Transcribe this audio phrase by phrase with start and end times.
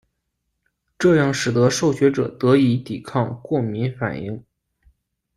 [0.97, 4.43] 这样使得受血者得以抵抗过敏反应。